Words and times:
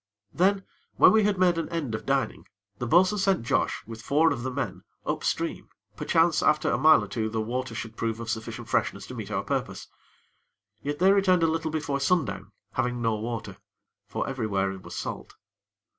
Then, 0.33 0.63
when 0.95 1.11
we 1.11 1.25
had 1.25 1.37
made 1.37 1.59
an 1.59 1.69
end 1.69 1.93
of 1.93 2.07
dining, 2.07 2.47
the 2.79 2.87
bo'sun 2.87 3.19
sent 3.19 3.43
Josh, 3.45 3.83
with 3.85 4.01
four 4.01 4.33
of 4.33 4.41
the 4.41 4.49
men, 4.49 4.81
up 5.05 5.23
stream, 5.23 5.69
perchance 5.95 6.41
after 6.41 6.71
a 6.71 6.77
mile 6.79 7.03
or 7.03 7.07
two 7.07 7.29
the 7.29 7.39
water 7.39 7.75
should 7.75 7.95
prove 7.95 8.19
of 8.19 8.27
sufficient 8.27 8.67
freshness 8.67 9.05
to 9.05 9.13
meet 9.13 9.29
our 9.29 9.43
purpose. 9.43 9.89
Yet 10.81 10.97
they 10.97 11.11
returned 11.11 11.43
a 11.43 11.47
little 11.47 11.69
before 11.69 11.99
sundown 11.99 12.51
having 12.71 12.99
no 12.99 13.13
water; 13.13 13.57
for 14.07 14.27
everywhere 14.27 14.71
it 14.71 14.81
was 14.81 14.95
salt. 14.95 15.35